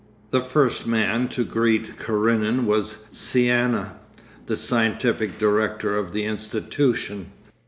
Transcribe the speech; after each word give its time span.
The 0.31 0.41
first 0.41 0.87
man 0.87 1.27
to 1.27 1.43
greet 1.45 1.99
Karenin 1.99 2.65
was 2.65 3.03
Ciana, 3.13 3.97
the 4.47 4.55
scientific 4.57 5.37
director 5.37 5.95
of 5.95 6.11
the 6.11 6.23
institution. 6.25 7.27